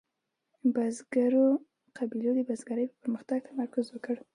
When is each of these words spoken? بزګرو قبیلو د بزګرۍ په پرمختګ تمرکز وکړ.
بزګرو 0.73 1.47
قبیلو 1.97 2.31
د 2.35 2.39
بزګرۍ 2.47 2.85
په 2.89 2.95
پرمختګ 3.03 3.37
تمرکز 3.49 3.85
وکړ. 3.89 4.15